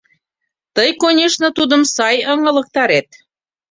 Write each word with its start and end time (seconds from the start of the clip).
Тый, 0.75 0.89
конешно, 1.01 1.47
тудым 1.57 1.81
сай 1.95 2.17
ыҥылыктарет. 2.31 3.09